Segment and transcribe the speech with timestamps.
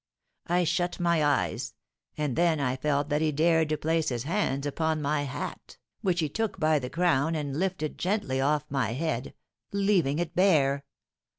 [0.47, 1.75] I shut my eyes,
[2.17, 6.21] and then I felt that he dared to place his hands upon my hat, which
[6.21, 9.35] he took by the crown and lifted gently off my head,
[9.71, 10.85] leaving it bare.